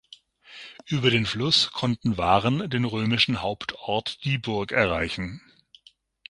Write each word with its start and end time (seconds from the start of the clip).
Über 0.87 1.11
den 1.11 1.27
Fluss 1.27 1.69
konnten 1.73 2.17
Waren 2.17 2.67
den 2.71 2.85
römischen 2.85 3.43
Hauptort 3.43 4.23
Dieburg 4.25 4.71
erreichen. 4.71 5.41